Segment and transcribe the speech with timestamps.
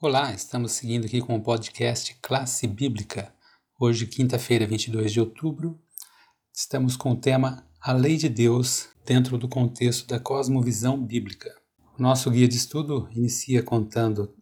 [0.00, 3.34] Olá, estamos seguindo aqui com o podcast Classe Bíblica.
[3.80, 5.76] Hoje, quinta-feira, 22 de outubro,
[6.54, 11.52] estamos com o tema A Lei de Deus dentro do contexto da cosmovisão bíblica.
[11.98, 14.32] O nosso guia de estudo inicia contando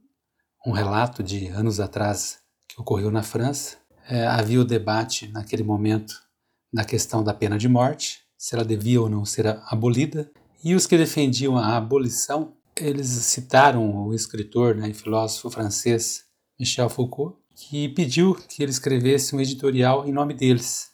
[0.66, 2.38] um relato de anos atrás
[2.68, 3.78] que ocorreu na França.
[4.10, 6.20] É, havia o debate naquele momento
[6.70, 10.30] da questão da pena de morte, se ela devia ou não ser abolida,
[10.62, 16.24] e os que defendiam a abolição eles citaram o escritor né, e filósofo francês
[16.58, 20.90] Michel Foucault, que pediu que ele escrevesse um editorial em nome deles.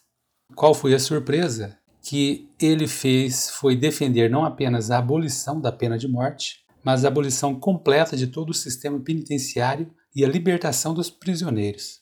[0.55, 1.77] Qual foi a surpresa?
[2.01, 7.07] Que ele fez foi defender não apenas a abolição da pena de morte, mas a
[7.07, 12.01] abolição completa de todo o sistema penitenciário e a libertação dos prisioneiros.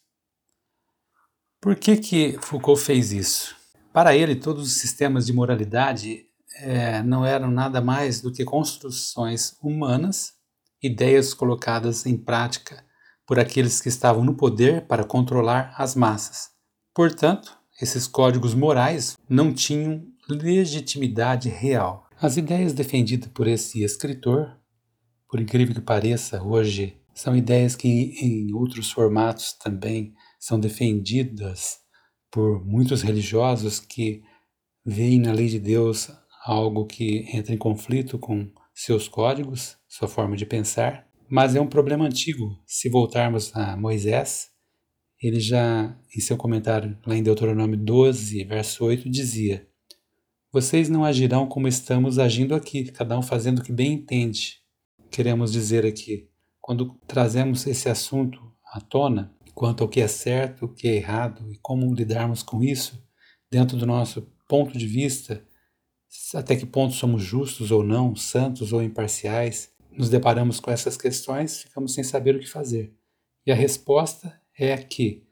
[1.59, 3.55] Por que, que Foucault fez isso?
[3.94, 9.55] Para ele, todos os sistemas de moralidade é, não eram nada mais do que construções
[9.61, 10.33] humanas,
[10.81, 12.83] ideias colocadas em prática
[13.25, 16.49] por aqueles que estavam no poder para controlar as massas.
[16.93, 22.08] Portanto, esses códigos morais não tinham legitimidade real.
[22.19, 24.58] As ideias defendidas por esse escritor,
[25.30, 31.80] por incrível que pareça, hoje são ideias que em outros formatos também são defendidas
[32.30, 34.23] por muitos religiosos que
[34.86, 36.09] veem na lei de Deus
[36.44, 41.67] algo que entra em conflito com seus códigos, sua forma de pensar, mas é um
[41.67, 42.58] problema antigo.
[42.66, 44.50] Se voltarmos a Moisés,
[45.22, 49.67] ele já, em seu comentário lá em Deuteronômio 12, verso 8, dizia:
[50.52, 54.59] Vocês não agirão como estamos agindo aqui, cada um fazendo o que bem entende.
[55.11, 56.28] Queremos dizer aqui,
[56.59, 58.39] quando trazemos esse assunto
[58.73, 62.64] à tona, quanto ao que é certo, o que é errado e como lidarmos com
[62.64, 63.05] isso,
[63.50, 65.45] dentro do nosso ponto de vista,
[66.33, 71.63] até que ponto somos justos ou não, santos ou imparciais, nos deparamos com essas questões,
[71.63, 72.93] ficamos sem saber o que fazer.
[73.45, 75.27] E a resposta é que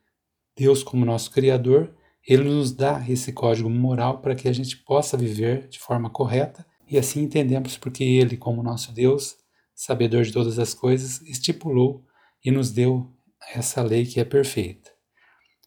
[0.57, 1.95] Deus, como nosso Criador,
[2.27, 6.65] Ele nos dá esse código moral para que a gente possa viver de forma correta
[6.87, 9.37] e assim entendemos porque Ele, como nosso Deus,
[9.73, 12.03] sabedor de todas as coisas, estipulou
[12.43, 13.15] e nos deu
[13.53, 14.91] essa lei que é perfeita.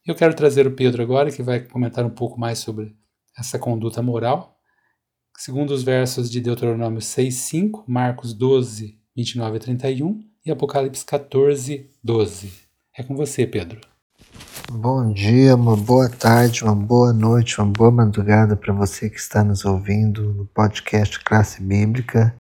[0.04, 2.94] Eu quero trazer o Pedro agora, que vai comentar um pouco mais sobre
[3.38, 4.51] essa conduta moral
[5.36, 11.90] segundo os versos de Deuteronômio 6, 5, Marcos 12, 29 a 31 e Apocalipse 14,
[12.02, 12.52] 12.
[12.96, 13.80] É com você, Pedro.
[14.70, 19.44] Bom dia, uma boa tarde, uma boa noite, uma boa madrugada para você que está
[19.44, 22.34] nos ouvindo no podcast Classe Bíblica.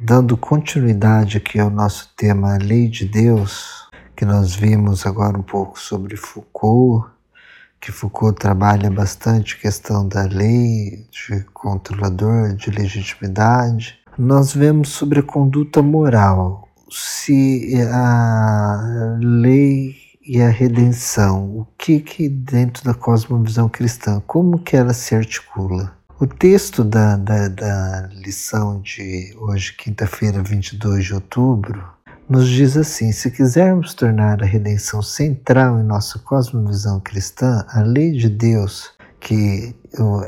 [0.00, 5.80] Dando continuidade aqui ao nosso tema Lei de Deus, que nós vimos agora um pouco
[5.80, 7.13] sobre Foucault,
[7.84, 13.98] que Foucault trabalha bastante questão da lei, de controlador, de legitimidade.
[14.16, 19.94] Nós vemos sobre a conduta moral, se a lei
[20.26, 25.92] e a redenção, o que que dentro da cosmovisão cristã, como que ela se articula?
[26.18, 31.84] O texto da, da, da lição de hoje, quinta-feira, 22 de outubro,
[32.28, 38.12] nos diz assim: se quisermos tornar a redenção central em nossa cosmovisão cristã, a lei
[38.12, 39.74] de Deus, que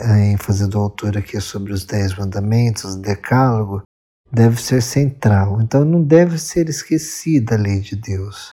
[0.03, 3.83] a ênfase do autor aqui é sobre os Dez Mandamentos, o Decálogo,
[4.31, 5.61] deve ser central.
[5.61, 8.51] Então não deve ser esquecida a lei de Deus.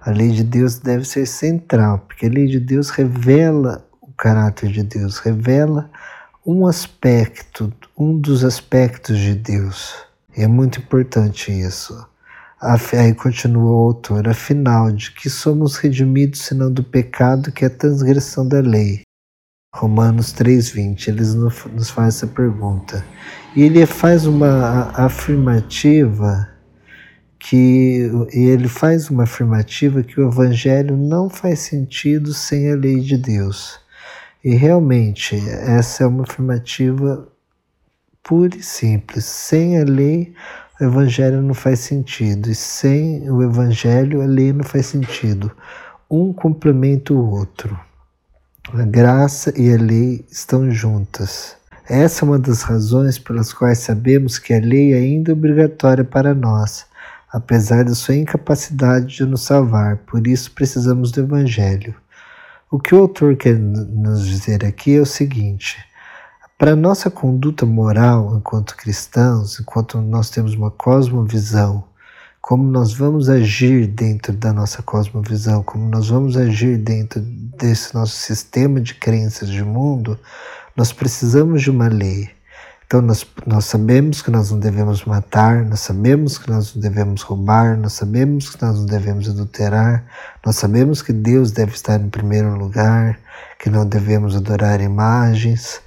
[0.00, 4.70] A lei de Deus deve ser central, porque a lei de Deus revela o caráter
[4.70, 5.90] de Deus, revela
[6.44, 9.94] um aspecto, um dos aspectos de Deus.
[10.36, 12.04] E é muito importante isso.
[12.62, 17.70] Aí continua o autor, afinal, de que somos redimidos senão do pecado que é a
[17.70, 19.02] transgressão da lei.
[19.74, 23.04] Romanos 3,20, eles nos faz essa pergunta.
[23.56, 26.48] E ele faz uma afirmativa
[27.36, 33.16] que ele faz uma afirmativa que o evangelho não faz sentido sem a lei de
[33.16, 33.80] Deus.
[34.44, 37.26] E realmente essa é uma afirmativa
[38.22, 39.24] pura e simples.
[39.24, 40.34] Sem a lei,
[40.82, 42.50] o evangelho não faz sentido.
[42.50, 45.50] E sem o evangelho, a lei não faz sentido.
[46.10, 47.78] Um complementa o outro.
[48.74, 51.56] A graça e a lei estão juntas.
[51.88, 56.34] Essa é uma das razões pelas quais sabemos que a lei ainda é obrigatória para
[56.34, 56.84] nós,
[57.32, 59.98] apesar da sua incapacidade de nos salvar.
[59.98, 61.94] Por isso precisamos do Evangelho.
[62.70, 65.78] O que o autor quer nos dizer aqui é o seguinte:
[66.62, 71.82] para a nossa conduta moral enquanto cristãos, enquanto nós temos uma cosmovisão,
[72.40, 78.14] como nós vamos agir dentro da nossa cosmovisão, como nós vamos agir dentro desse nosso
[78.14, 80.16] sistema de crenças de mundo,
[80.76, 82.30] nós precisamos de uma lei.
[82.86, 87.22] Então, nós, nós sabemos que nós não devemos matar, nós sabemos que nós não devemos
[87.22, 90.04] roubar, nós sabemos que nós não devemos adulterar,
[90.46, 93.18] nós sabemos que Deus deve estar em primeiro lugar,
[93.58, 95.82] que não devemos adorar imagens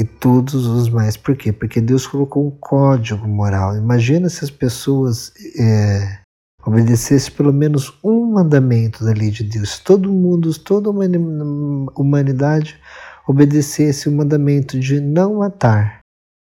[0.00, 1.16] e todos os mais.
[1.16, 1.52] Por quê?
[1.52, 3.76] Porque Deus colocou um código moral.
[3.76, 6.18] Imagina se as pessoas é,
[6.66, 9.78] obedecessem pelo menos um mandamento da lei de Deus.
[9.78, 12.78] Todo mundo, toda a humanidade
[13.26, 16.03] obedecesse o mandamento de não matar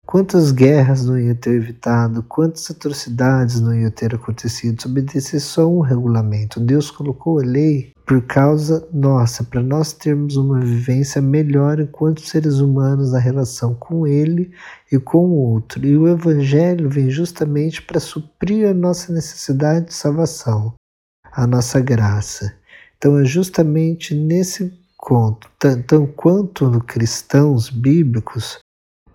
[0.07, 5.67] Quantas guerras não ia ter evitado, quantas atrocidades não ia ter acontecido se obedecer só
[5.67, 6.61] um regulamento.
[6.61, 12.59] Deus colocou a lei por causa nossa, para nós termos uma vivência melhor enquanto seres
[12.59, 14.53] humanos na relação com Ele
[14.89, 15.85] e com o outro.
[15.85, 20.73] E o Evangelho vem justamente para suprir a nossa necessidade de salvação,
[21.33, 22.55] a nossa graça.
[22.97, 28.57] Então é justamente nesse conto, tanto quanto cristãos bíblicos,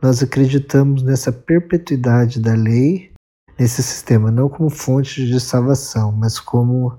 [0.02, 3.12] nós acreditamos nessa perpetuidade da lei,
[3.56, 6.98] nesse sistema, não como fonte de salvação, mas como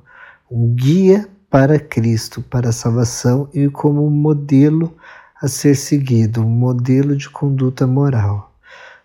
[0.50, 4.96] um guia para Cristo, para a salvação e como um modelo
[5.42, 8.56] a ser seguido, um modelo de conduta moral.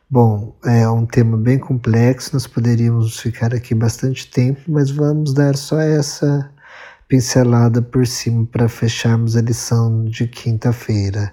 [0.09, 5.57] Bom, é um tema bem complexo, nós poderíamos ficar aqui bastante tempo, mas vamos dar
[5.57, 6.49] só essa
[7.09, 11.33] pincelada por cima para fecharmos a lição de quinta-feira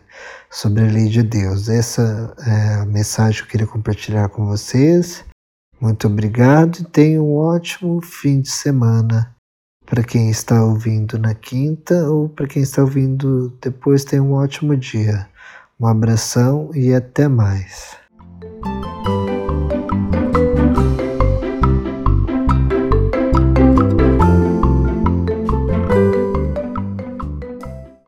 [0.50, 1.68] sobre a lei de Deus.
[1.68, 5.26] Essa é a mensagem que eu queria compartilhar com vocês.
[5.80, 9.36] Muito obrigado e tenha um ótimo fim de semana.
[9.86, 14.76] Para quem está ouvindo na quinta ou para quem está ouvindo depois, tenha um ótimo
[14.76, 15.28] dia.
[15.80, 17.98] Um abração e até mais.